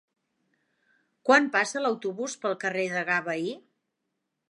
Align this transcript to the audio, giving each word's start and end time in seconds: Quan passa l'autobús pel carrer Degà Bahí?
Quan 1.29 1.51
passa 1.57 1.83
l'autobús 1.85 2.37
pel 2.47 2.59
carrer 2.67 2.89
Degà 2.99 3.23
Bahí? 3.31 3.57